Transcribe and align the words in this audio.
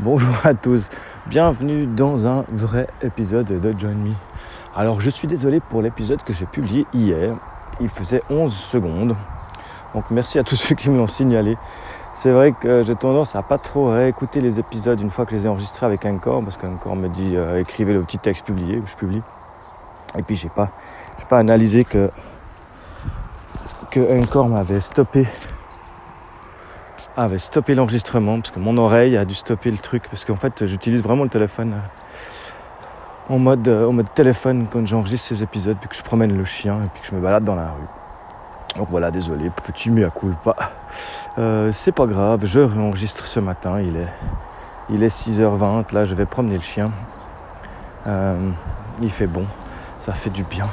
Bonjour 0.00 0.34
à 0.42 0.54
tous, 0.54 0.90
bienvenue 1.28 1.86
dans 1.86 2.26
un 2.26 2.44
vrai 2.48 2.88
épisode 3.00 3.46
de 3.46 3.78
Join 3.78 3.94
Me. 3.94 4.12
Alors 4.74 5.00
je 5.00 5.08
suis 5.08 5.28
désolé 5.28 5.60
pour 5.60 5.82
l'épisode 5.82 6.20
que 6.24 6.32
j'ai 6.32 6.46
publié 6.46 6.84
hier, 6.92 7.36
il 7.80 7.88
faisait 7.88 8.20
11 8.28 8.52
secondes, 8.52 9.14
donc 9.94 10.04
merci 10.10 10.40
à 10.40 10.42
tous 10.42 10.56
ceux 10.56 10.74
qui 10.74 10.90
me 10.90 10.96
l'ont 10.96 11.06
signalé. 11.06 11.56
C'est 12.12 12.32
vrai 12.32 12.50
que 12.50 12.82
j'ai 12.82 12.96
tendance 12.96 13.36
à 13.36 13.42
pas 13.42 13.56
trop 13.56 13.90
réécouter 13.92 14.40
les 14.40 14.58
épisodes 14.58 15.00
une 15.00 15.10
fois 15.10 15.26
que 15.26 15.30
je 15.30 15.36
les 15.36 15.46
ai 15.46 15.48
enregistrés 15.48 15.86
avec 15.86 16.04
un 16.06 16.18
corps, 16.18 16.42
parce 16.42 16.56
qu'un 16.56 16.74
corps 16.74 16.96
me 16.96 17.08
dit 17.08 17.36
euh, 17.36 17.60
écrivez 17.60 17.94
le 17.94 18.02
petit 18.02 18.18
texte 18.18 18.44
publié, 18.44 18.80
que 18.80 18.88
je 18.88 18.96
publie. 18.96 19.22
Et 20.18 20.22
puis 20.24 20.34
j'ai 20.34 20.48
pas, 20.48 20.70
pas 21.28 21.38
analysé 21.38 21.84
que 21.84 22.10
que 23.92 24.20
Encore 24.20 24.48
m'avait 24.48 24.80
stoppé 24.80 25.28
avait 27.16 27.38
stoppé 27.38 27.74
l'enregistrement 27.74 28.40
parce 28.40 28.50
que 28.50 28.58
mon 28.58 28.76
oreille 28.76 29.16
a 29.16 29.24
dû 29.24 29.34
stopper 29.34 29.70
le 29.70 29.78
truc 29.78 30.04
parce 30.10 30.24
qu'en 30.24 30.36
fait 30.36 30.66
j'utilise 30.66 31.02
vraiment 31.02 31.22
le 31.22 31.28
téléphone 31.28 31.74
euh, 31.74 33.34
en 33.34 33.38
mode, 33.38 33.66
euh, 33.68 33.88
en 33.88 33.92
mode 33.92 34.12
téléphone 34.14 34.66
quand 34.70 34.84
j'enregistre 34.86 35.28
ces 35.28 35.42
épisodes 35.42 35.76
puis 35.78 35.88
que 35.88 35.96
je 35.96 36.02
promène 36.02 36.36
le 36.36 36.44
chien 36.44 36.80
et 36.84 36.88
puis 36.92 37.02
que 37.02 37.08
je 37.08 37.14
me 37.14 37.20
balade 37.20 37.44
dans 37.44 37.54
la 37.54 37.68
rue. 37.68 38.76
Donc 38.76 38.88
voilà, 38.90 39.12
désolé, 39.12 39.50
petit 39.50 39.90
à 40.02 40.10
culpa. 40.10 40.56
Euh, 41.38 41.70
c'est 41.72 41.92
pas 41.92 42.06
grave, 42.06 42.44
je 42.44 42.60
réenregistre 42.60 43.26
ce 43.26 43.40
matin, 43.40 43.80
il 43.80 43.96
est, 43.96 44.08
il 44.90 45.02
est 45.02 45.08
6h20, 45.08 45.92
là 45.92 46.04
je 46.04 46.14
vais 46.14 46.26
promener 46.26 46.54
le 46.54 46.62
chien. 46.62 46.86
Euh, 48.06 48.50
il 49.00 49.10
fait 49.10 49.26
bon, 49.26 49.44
ça 50.00 50.12
fait 50.12 50.30
du 50.30 50.44
bien. 50.44 50.66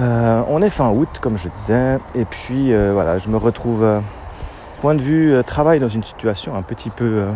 On 0.00 0.62
est 0.62 0.70
fin 0.70 0.90
août, 0.90 1.08
comme 1.20 1.36
je 1.36 1.48
disais, 1.48 1.98
et 2.14 2.24
puis 2.24 2.72
voilà, 2.92 3.18
je 3.18 3.28
me 3.28 3.36
retrouve, 3.36 4.00
point 4.78 4.94
de 4.94 5.02
vue 5.02 5.34
euh, 5.34 5.42
travail, 5.42 5.80
dans 5.80 5.88
une 5.88 6.04
situation 6.04 6.54
un 6.54 6.62
petit 6.62 6.90
peu, 6.90 7.04
euh, 7.04 7.32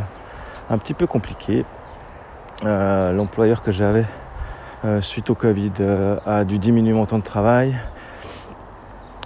un 0.70 0.78
petit 0.78 0.94
compliquée. 1.06 1.64
Euh, 2.64 3.12
L'employeur 3.12 3.62
que 3.62 3.72
j'avais 3.72 4.06
suite 5.00 5.30
au 5.30 5.36
Covid 5.36 5.70
a 6.26 6.42
dû 6.42 6.58
diminuer 6.58 6.92
mon 6.92 7.06
temps 7.06 7.18
de 7.18 7.22
travail. 7.22 7.76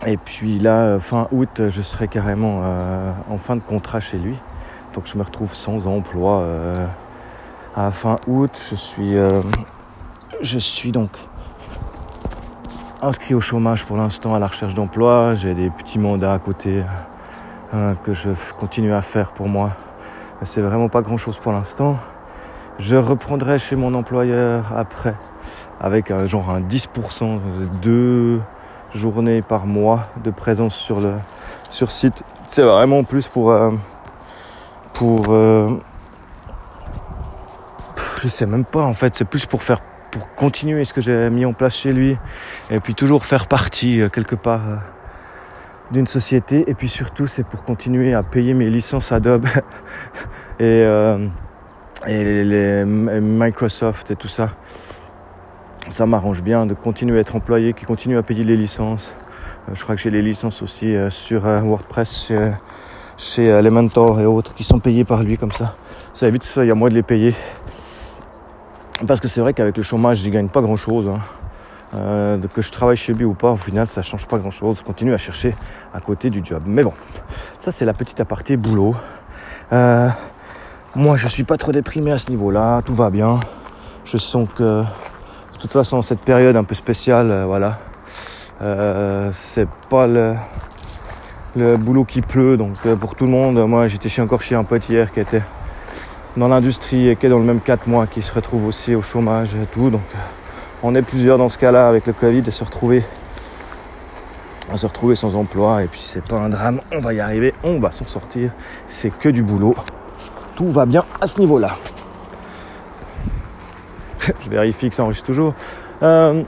Et 0.05 0.19
puis 0.19 0.59
là, 0.59 0.99
fin 0.99 1.29
août, 1.33 1.71
je 1.71 1.81
serai 1.81 2.09
carrément 2.09 2.61
en 3.31 3.39
fin 3.39 3.57
de 3.57 3.63
contrat 3.63 3.99
chez 3.99 4.19
lui. 4.19 4.39
Donc 4.93 5.07
je 5.07 5.17
me 5.17 5.23
retrouve 5.23 5.55
sans 5.55 5.87
emploi 5.87 6.47
à 7.75 7.91
fin 7.91 8.17
août. 8.27 8.51
Je 8.71 8.75
suis, 8.75 9.17
je 10.43 10.59
suis 10.59 10.93
donc 10.93 11.17
inscrit 13.01 13.33
au 13.33 13.41
chômage 13.41 13.87
pour 13.87 13.97
l'instant 13.97 14.35
à 14.35 14.39
la 14.39 14.49
recherche 14.49 14.75
d'emploi. 14.75 15.37
J'ai 15.37 15.55
des 15.55 15.71
petits 15.71 15.99
mandats 15.99 16.35
à 16.35 16.39
côté 16.39 16.83
que 17.73 18.15
je 18.15 18.31
continue 18.59 18.93
à 18.93 19.03
faire 19.03 19.33
pour 19.33 19.49
moi. 19.49 19.77
C'est 20.43 20.61
vraiment 20.61 20.89
pas 20.89 21.03
grand 21.03 21.17
chose 21.17 21.39
pour 21.39 21.53
l'instant. 21.53 21.97
Je 22.79 22.97
reprendrai 22.97 23.59
chez 23.59 23.77
mon 23.77 23.95
employeur 23.95 24.73
après 24.77 25.15
avec 25.81 26.13
genre 26.27 26.51
un 26.51 26.61
10% 26.61 27.41
de 27.61 27.65
deux 27.83 28.41
journées 28.95 29.43
par 29.43 29.67
mois 29.67 30.07
de 30.23 30.31
présence 30.31 30.75
sur 30.75 31.01
le 31.01 31.15
sur 31.71 31.91
site. 31.91 32.23
C'est 32.49 32.63
vraiment 32.63 33.05
plus 33.05 33.29
pour 33.29 33.51
euh, 33.51 33.71
pour 34.95 35.27
euh, 35.29 35.71
je 38.23 38.29
sais 38.29 38.47
même 38.47 38.65
pas 38.65 38.83
en 38.83 38.95
fait, 38.95 39.15
c'est 39.17 39.25
plus 39.25 39.47
pour 39.47 39.63
faire 39.63 39.81
pour 40.11 40.35
continuer 40.35 40.85
ce 40.85 40.95
que 40.95 41.01
j'ai 41.01 41.29
mis 41.31 41.45
en 41.45 41.53
place 41.53 41.77
chez 41.77 41.93
lui 41.93 42.17
et 42.71 42.81
puis 42.81 42.95
toujours 42.95 43.25
faire 43.25 43.47
partie 43.47 44.01
euh, 44.01 44.09
quelque 44.09 44.37
part 44.37 44.63
d'une 45.91 46.07
société 46.07 46.65
et 46.69 46.75
puis 46.75 46.89
surtout 46.89 47.27
c'est 47.27 47.45
pour 47.45 47.63
continuer 47.63 48.15
à 48.15 48.23
payer 48.23 48.55
mes 48.55 48.69
licences 48.69 49.13
Adobe 49.13 49.47
et 50.61 50.85
euh, 50.85 51.19
Microsoft 52.87 54.11
et 54.11 54.17
tout 54.17 54.29
ça. 54.29 54.51
Ça 55.89 56.05
m'arrange 56.07 56.43
bien 56.43 56.67
de 56.67 56.75
continuer 56.75 57.19
à 57.19 57.21
être 57.21 57.37
employé 57.37 57.73
qui 57.73 57.85
continue 57.85 58.17
à 58.17 58.23
payer 58.23 58.45
les 58.45 58.57
licences. 58.57 59.17
Euh, 59.69 59.75
je 59.75 59.83
crois 59.83 59.95
que 59.95 60.01
j'ai 60.01 60.11
les 60.11 60.23
licences 60.23 60.63
aussi 60.63 60.95
euh, 60.95 61.11
sur 61.11 61.43
WordPress 61.43 62.33
chez, 63.17 63.45
Elementor 63.45 64.21
et 64.21 64.27
autres 64.27 64.55
qui 64.55 64.65
sont 64.65 64.81
payées 64.81 65.05
par 65.05 65.23
lui 65.23 65.39
comme 65.39 65.53
ça. 65.53 65.77
Ça 66.13 66.27
évite 66.27 66.45
ça 66.45 66.65
il 66.65 66.69
y 66.69 66.73
a 66.73 66.75
moins 66.75 66.91
de 66.91 66.95
les 66.95 67.03
payer. 67.03 67.35
Parce 69.07 69.21
que 69.21 69.29
c'est 69.29 69.41
vrai 69.41 69.53
qu'avec 69.53 69.77
le 69.77 69.83
chômage 69.83 70.19
j'y 70.19 70.31
gagne 70.31 70.49
pas 70.49 70.63
grand 70.63 70.77
chose 70.77 71.11
euh, 71.95 72.39
que 72.53 72.63
je 72.63 72.73
travaille 72.73 72.97
chez 72.97 73.13
lui 73.13 73.25
ou 73.25 73.35
pas, 73.35 73.53
au 73.53 73.57
final, 73.57 73.87
ça 73.87 74.03
change 74.03 74.27
pas 74.27 74.39
grand 74.39 74.51
chose. 74.51 74.79
Je 74.79 74.85
continue 74.85 75.15
à 75.15 75.19
chercher 75.19 75.55
à 75.95 76.01
côté 76.01 76.31
du 76.31 76.43
job. 76.45 76.63
Mais 76.67 76.83
bon, 76.83 76.93
ça, 77.59 77.71
c'est 77.71 77.85
la 77.85 77.95
petite 77.95 78.21
aparté 78.21 78.57
boulot. 78.57 78.95
Euh, 79.73 80.09
moi, 80.95 81.17
je 81.17 81.29
suis 81.29 81.45
pas 81.45 81.57
trop 81.57 81.73
déprimé 81.73 82.13
à 82.13 82.19
ce 82.19 82.31
niveau-là. 82.31 82.83
Tout 82.83 82.95
va 82.95 83.11
bien. 83.11 83.39
Je 84.05 84.19
sens 84.19 84.49
que, 84.57 84.83
de 84.83 85.59
toute 85.61 85.73
façon, 85.73 86.03
cette 86.03 86.21
période 86.21 86.57
un 86.57 86.65
peu 86.65 86.75
spéciale, 86.75 87.31
euh, 87.31 87.45
voilà, 87.47 87.79
c'est 89.33 89.69
pas 89.89 90.07
le, 90.07 90.35
boulot 91.77 92.05
qui 92.05 92.21
pleut. 92.21 92.57
Donc, 92.57 92.77
pour 92.99 93.15
tout 93.15 93.25
le 93.25 93.31
monde, 93.31 93.59
moi, 93.67 93.87
j'étais 93.87 94.09
chez 94.09 94.23
encore 94.23 94.43
chez 94.43 94.55
un 94.55 94.65
pote 94.65 94.89
hier 94.89 95.13
qui 95.13 95.21
était 95.21 95.43
dans 96.37 96.49
l'industrie 96.49 97.09
et 97.09 97.17
qui 97.17 97.27
est 97.27 97.29
dans 97.29 97.39
le 97.39 97.45
même 97.45 97.61
4 97.61 97.87
mois, 97.87 98.07
qui 98.07 98.23
se 98.23 98.33
retrouve 98.33 98.67
aussi 98.67 98.95
au 98.95 99.03
chômage 99.03 99.51
et 99.55 99.67
tout. 99.73 99.91
Donc, 99.91 100.03
on 100.83 100.95
est 100.95 101.03
plusieurs 101.03 101.39
dans 101.39 101.49
ce 101.49 101.59
cas-là 101.59 101.87
avec 101.87 102.07
le 102.07 102.13
Covid 102.13 102.43
à 102.47 102.51
se 102.51 102.65
retrouver 102.65 103.05
à 104.73 104.77
se 104.77 104.87
retrouver 104.87 105.17
sans 105.17 105.35
emploi 105.35 105.83
et 105.85 105.87
puis 105.87 106.03
c'est 106.05 106.25
pas 106.25 106.37
un 106.37 106.49
drame, 106.49 106.81
on 106.93 106.99
va 106.99 107.15
y 107.15 107.21
arriver, 107.21 107.55
on 107.65 107.79
va 107.79 107.93
s'en 107.93 108.07
sortir, 108.07 108.51
c'est 108.87 109.17
que 109.17 109.29
du 109.29 109.43
boulot. 109.43 109.77
Tout 110.57 110.71
va 110.71 110.87
bien 110.87 111.05
à 111.21 111.27
ce 111.27 111.39
niveau-là. 111.39 111.77
Je 114.45 114.51
vérifie 114.51 114.89
que 114.89 114.97
ça 114.97 115.05
enregistre 115.05 115.27
toujours. 115.27 115.55
Euh, 116.03 116.43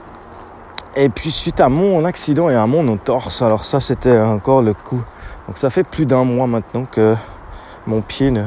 et 0.95 1.09
puis 1.09 1.31
suite 1.31 1.61
à 1.61 1.69
mon 1.69 2.03
accident 2.03 2.49
et 2.49 2.55
à 2.55 2.65
mon 2.65 2.87
entorse, 2.87 3.41
alors 3.41 3.63
ça 3.63 3.79
c'était 3.79 4.19
encore 4.19 4.61
le 4.61 4.73
coup. 4.73 5.01
Donc 5.47 5.57
ça 5.57 5.69
fait 5.69 5.83
plus 5.83 6.05
d'un 6.05 6.23
mois 6.23 6.47
maintenant 6.47 6.85
que 6.85 7.15
mon 7.87 8.01
pied 8.01 8.31
ne, 8.31 8.43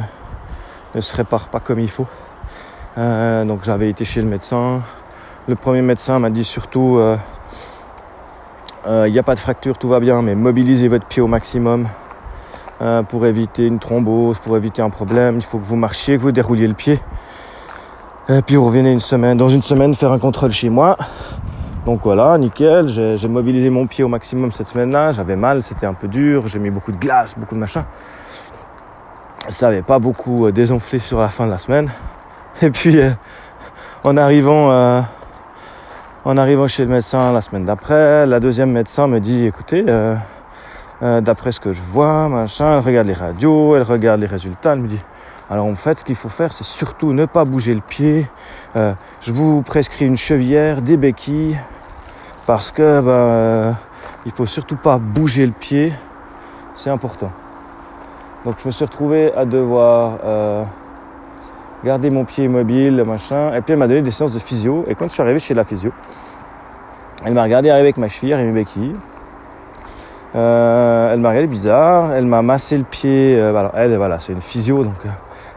se 1.00 1.16
répare 1.16 1.49
pas 1.49 1.60
comme 1.60 1.81
il 1.81 1.91
faut. 1.91 2.06
Euh, 2.99 3.44
donc 3.44 3.64
j'avais 3.64 3.88
été 3.88 4.04
chez 4.04 4.20
le 4.20 4.28
médecin, 4.28 4.82
le 5.48 5.54
premier 5.56 5.82
médecin 5.82 6.19
m'a 6.19 6.30
dit 6.30 6.44
surtout, 6.44 7.00
il 8.84 8.91
euh, 8.91 9.08
n'y 9.08 9.19
a 9.19 9.22
pas 9.22 9.34
de 9.34 9.41
fracture, 9.41 9.78
tout 9.78 9.88
va 9.88 10.00
bien, 10.00 10.22
mais 10.22 10.34
mobilisez 10.34 10.88
votre 10.88 11.06
pied 11.06 11.22
au 11.22 11.28
maximum 11.28 11.88
euh, 12.80 13.03
pour 13.04 13.26
éviter 13.26 13.66
une 13.66 13.78
thrombose, 13.78 14.38
pour 14.38 14.56
éviter 14.56 14.82
un 14.82 14.91
problème. 14.91 15.36
Il 15.38 15.44
faut 15.44 15.58
que 15.58 15.64
vous 15.64 15.76
marchiez, 15.76 16.16
que 16.16 16.22
vous 16.22 16.32
dérouliez 16.32 16.66
le 16.66 16.75
pied. 16.75 17.00
Et 18.28 18.42
puis 18.42 18.56
vous 18.56 18.64
revenez 18.64 18.91
une 18.91 19.00
semaine, 19.00 19.36
dans 19.36 19.48
une 19.48 19.62
semaine 19.62 19.94
faire 19.94 20.12
un 20.12 20.19
contrôle 20.19 20.50
chez 20.52 20.69
moi. 20.69 20.97
Donc 21.86 22.00
voilà, 22.02 22.38
nickel, 22.38 22.88
j'ai 22.88 23.28
mobilisé 23.28 23.69
mon 23.70 23.86
pied 23.86 24.04
au 24.04 24.08
maximum 24.08 24.52
cette 24.52 24.69
semaine-là. 24.69 25.12
J'avais 25.12 25.36
mal, 25.36 25.62
c'était 25.62 25.86
un 25.86 25.94
peu 25.94 26.08
dur, 26.08 26.47
j'ai 26.47 26.58
mis 26.58 26.70
beaucoup 26.70 26.92
de 26.92 26.97
glace, 26.97 27.34
beaucoup 27.36 27.54
de 27.54 27.60
machin. 27.60 27.84
Ça 29.48 29.66
n'avait 29.66 29.82
pas 29.82 29.98
beaucoup 29.98 30.47
euh, 30.47 30.52
désenflé 30.52 31.00
sur 31.00 31.19
la 31.19 31.28
fin 31.28 31.47
de 31.47 31.50
la 31.50 31.58
semaine. 31.58 31.91
Et 32.62 32.70
puis 32.70 33.00
euh, 33.00 33.10
en 34.04 34.16
arrivant 34.16 34.70
euh, 34.70 35.00
en 36.25 36.37
arrivant 36.37 36.69
chez 36.69 36.84
le 36.84 36.91
médecin 36.91 37.33
la 37.33 37.41
semaine 37.41 37.65
d'après, 37.65 38.27
la 38.27 38.38
deuxième 38.38 38.71
médecin 38.71 39.06
me 39.09 39.19
dit 39.19 39.47
écoutez, 39.47 39.84
euh, 39.88 40.15
euh, 41.03 41.21
d'après 41.21 41.50
ce 41.50 41.59
que 41.59 41.72
je 41.72 41.83
vois, 41.83 42.28
machin, 42.28 42.75
elle 42.75 42.84
regarde 42.84 43.09
les 43.09 43.12
radios, 43.12 43.75
elle 43.75 43.83
regarde 43.83 44.21
les 44.21 44.27
résultats, 44.27 44.72
elle 44.72 44.81
me 44.81 44.88
dit 44.88 45.00
alors 45.50 45.66
en 45.66 45.75
fait 45.75 45.99
ce 45.99 46.05
qu'il 46.05 46.15
faut 46.15 46.28
faire 46.28 46.53
c'est 46.53 46.65
surtout 46.65 47.12
ne 47.12 47.27
pas 47.27 47.44
bouger 47.44 47.75
le 47.75 47.81
pied. 47.81 48.28
Euh, 48.77 48.94
je 49.21 49.32
vous 49.32 49.62
prescris 49.62 50.06
une 50.06 50.16
chevillère, 50.16 50.81
des 50.81 50.97
béquilles, 50.97 51.59
parce 52.47 52.71
que 52.71 53.00
bah, 53.00 53.77
il 54.25 54.32
faut 54.32 54.47
surtout 54.47 54.77
pas 54.77 54.99
bouger 54.99 55.44
le 55.44 55.53
pied, 55.53 55.93
c'est 56.77 56.91
important. 56.91 57.32
Donc 58.44 58.56
je 58.62 58.66
me 58.66 58.71
suis 58.71 58.84
retrouvé 58.84 59.32
à 59.34 59.44
devoir 59.44 60.19
garder 61.84 62.11
mon 62.11 62.25
pied 62.25 62.44
immobile, 62.44 63.02
machin. 63.05 63.55
Et 63.55 63.61
puis 63.61 63.73
elle 63.73 63.79
m'a 63.79 63.88
donné 63.88 64.02
des 64.02 64.11
séances 64.11 64.34
de 64.34 64.38
physio. 64.38 64.84
Et 64.88 64.94
quand 64.94 65.06
je 65.06 65.12
suis 65.12 65.23
arrivé 65.23 65.38
chez 65.38 65.55
la 65.55 65.64
physio, 65.64 65.93
elle 67.25 67.34
m'a 67.34 67.43
regardé 67.43 67.70
arriver 67.70 67.87
avec 67.87 67.96
ma 67.96 68.08
cheville 68.08 68.32
et 68.32 68.44
mes 68.44 68.52
béquilles. 68.52 68.94
Euh, 70.34 71.12
elle 71.12 71.20
m'a 71.20 71.29
regardé 71.29 71.49
bizarre. 71.49 72.12
Elle 72.12 72.26
m'a 72.26 72.43
massé 72.43 72.79
le 72.79 72.84
pied. 72.84 73.38
Euh, 73.38 73.55
alors 73.55 73.73
elle, 73.76 73.96
voilà, 73.96 74.19
c'est 74.19 74.32
une 74.32 74.40
physio, 74.40 74.84
donc 74.84 75.05
euh, 75.05 75.11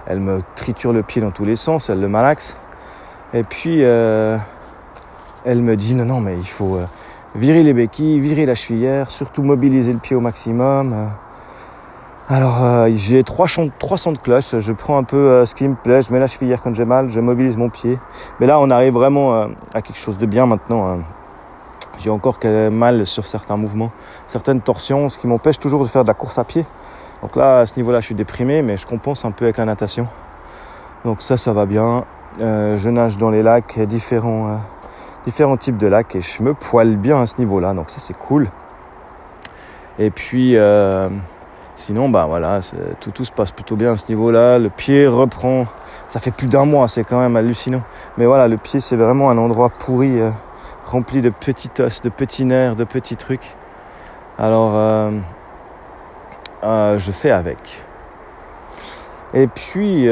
elle 0.08 0.20
me 0.20 0.42
triture 0.56 0.94
le 0.94 1.04
pied 1.04 1.22
dans 1.22 1.32
tous 1.32 1.46
les 1.46 1.56
sens. 1.56 1.90
Elle 1.90 2.02
le 2.02 2.08
malaxe. 2.08 2.56
Et 3.34 3.44
puis 3.44 3.80
euh, 3.84 4.38
elle 5.46 5.62
me 5.62 5.76
dit 5.76 5.94
non, 5.96 6.06
non, 6.06 6.22
mais 6.22 6.36
il 6.38 6.48
faut 6.48 6.78
euh, 6.78 6.86
virer 7.36 7.64
les 7.64 7.74
béquilles, 7.74 8.20
virer 8.20 8.46
la 8.46 8.56
chevillère, 8.56 9.12
surtout 9.12 9.44
mobiliser 9.44 9.94
le 9.94 10.00
pied 10.00 10.16
au 10.16 10.22
maximum. 10.22 11.10
Alors 12.28 12.64
euh, 12.64 12.90
j'ai 12.96 13.24
trois, 13.24 13.46
trois 13.78 14.00
sons 14.00 14.12
de 14.12 14.18
cloche, 14.18 14.58
je 14.58 14.74
prends 14.74 14.98
un 14.98 15.04
peu 15.04 15.16
euh, 15.16 15.46
ce 15.46 15.54
qui 15.54 15.68
me 15.68 15.76
plaît, 15.76 16.02
je 16.02 16.12
mets 16.12 16.18
la 16.18 16.26
chevillère 16.26 16.60
quand 16.60 16.74
j'ai 16.74 16.84
mal, 16.84 17.10
je 17.10 17.20
mobilise 17.20 17.56
mon 17.56 17.70
pied. 17.70 18.00
Mais 18.40 18.48
là 18.48 18.60
on 18.60 18.72
arrive 18.72 18.94
vraiment 18.94 19.36
euh, 19.36 19.48
à 19.76 19.84
quelque 19.84 20.00
chose 20.00 20.18
de 20.18 20.26
bien 20.26 20.48
maintenant. 20.48 20.88
hein. 20.88 21.00
J'ai 22.00 22.10
encore 22.10 22.40
mal 22.72 23.06
sur 23.06 23.28
certains 23.28 23.58
mouvements, 23.58 23.92
certaines 24.30 24.60
torsions, 24.60 25.10
ce 25.10 25.20
qui 25.20 25.28
m'empêche 25.28 25.60
toujours 25.60 25.84
de 25.84 25.88
faire 25.88 26.02
de 26.02 26.08
la 26.08 26.16
course 26.16 26.40
à 26.40 26.44
pied. 26.44 26.66
Donc 27.22 27.36
là 27.36 27.60
à 27.60 27.66
ce 27.68 27.74
niveau-là 27.78 28.00
je 28.00 28.08
suis 28.08 28.16
déprimé, 28.16 28.64
mais 28.64 28.76
je 28.76 28.88
compense 28.88 29.24
un 29.24 29.32
peu 29.32 29.46
avec 29.46 29.58
la 29.58 29.66
natation. 29.66 30.08
Donc 31.06 31.22
ça, 31.22 31.38
ça 31.38 31.54
va 31.54 31.68
bien. 31.68 32.06
Je 32.40 32.90
nage 32.90 33.20
dans 33.20 33.30
les 33.30 33.44
lacs, 33.44 33.80
différents, 33.82 34.60
différents 35.28 35.58
types 35.58 35.78
de 35.78 35.86
lacs 35.86 36.16
et 36.16 36.22
je 36.22 36.42
me 36.42 36.56
poile 36.56 36.96
bien 36.98 37.22
à 37.22 37.28
ce 37.28 37.38
niveau-là. 37.38 37.76
Donc 37.76 37.92
ça, 37.92 38.00
c'est 38.00 38.18
cool. 38.18 38.50
Et 40.00 40.10
puis, 40.10 40.58
sinon, 41.76 42.10
bah 42.10 42.26
voilà, 42.28 42.62
tout, 43.00 43.24
se 43.24 43.32
passe 43.32 43.52
plutôt 43.52 43.76
bien 43.76 43.94
à 43.94 43.98
ce 43.98 44.08
niveau-là. 44.10 44.60
Le 44.60 44.70
pied 44.70 45.08
reprend. 45.08 45.68
Ça 46.10 46.20
fait 46.20 46.32
plus 46.32 46.48
d'un 46.48 46.66
mois, 46.66 46.88
c'est 46.88 47.04
quand 47.04 47.20
même 47.20 47.36
hallucinant. 47.36 47.82
Mais 48.18 48.26
voilà, 48.26 48.48
le 48.48 48.58
pied, 48.58 48.80
c'est 48.80 48.96
vraiment 48.96 49.30
un 49.30 49.38
endroit 49.38 49.70
pourri, 49.70 50.20
rempli 50.86 51.22
de 51.22 51.30
petits 51.30 51.70
os, 51.80 52.02
de 52.02 52.10
petits 52.10 52.46
nerfs, 52.46 52.76
de 52.76 52.86
petits 52.86 53.18
trucs. 53.18 53.56
Alors, 54.40 55.12
je 56.64 57.12
fais 57.12 57.32
avec. 57.32 57.84
Et 59.34 59.48
puis, 59.48 60.08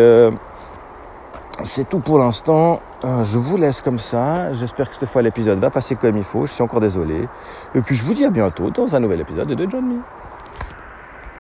c'est 1.62 1.88
tout 1.88 2.00
pour 2.00 2.18
l'instant. 2.18 2.81
Euh, 3.06 3.24
je 3.24 3.38
vous 3.38 3.57
laisse 3.57 3.81
comme 3.81 4.00
ça. 4.00 4.51
J'espère 4.54 4.89
que 4.89 4.95
cette 4.95 5.10
fois 5.10 5.21
l'épisode 5.21 5.60
va 5.60 5.69
passer 5.69 5.95
comme 5.95 6.18
il 6.18 6.24
faut. 6.24 6.45
Je 6.45 6.54
suis 6.54 6.63
encore 6.63 6.80
désolé. 6.80 7.27
Et 7.75 7.81
puis 7.81 7.95
je 7.95 8.04
vous 8.04 8.13
dis 8.13 8.25
à 8.25 8.31
bientôt 8.31 8.71
dans 8.71 8.95
un 8.95 9.00
nouvel 9.00 9.21
épisode 9.21 9.50
de 9.50 9.69
John 9.69 9.86
Me. 9.86 10.00